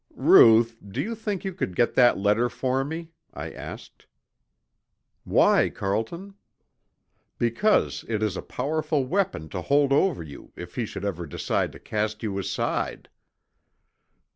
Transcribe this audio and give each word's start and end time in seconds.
"Ruth, 0.15 0.79
do 0.89 0.99
you 0.99 1.13
think 1.13 1.45
you 1.45 1.53
could 1.53 1.75
get 1.75 1.93
that 1.93 2.17
letter 2.17 2.49
for 2.49 2.83
me?" 2.83 3.11
I 3.35 3.51
asked. 3.51 4.07
"Why, 5.25 5.69
Carlton?" 5.69 6.33
"Because 7.37 8.03
it 8.07 8.23
is 8.23 8.35
a 8.35 8.41
powerful 8.41 9.05
weapon 9.05 9.47
to 9.49 9.61
hold 9.61 9.93
over 9.93 10.23
you 10.23 10.53
if 10.55 10.73
he 10.73 10.87
should 10.87 11.05
ever 11.05 11.27
decide 11.27 11.71
to 11.73 11.79
cast 11.79 12.23
you 12.23 12.39
aside." 12.39 13.09